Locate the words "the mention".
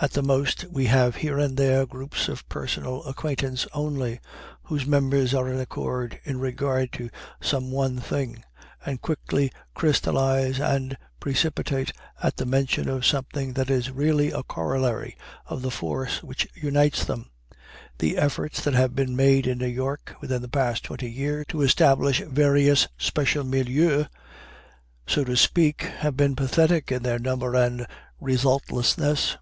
12.36-12.88